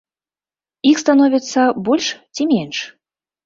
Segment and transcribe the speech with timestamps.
[0.93, 2.05] Іх становіцца больш
[2.35, 2.77] ці менш?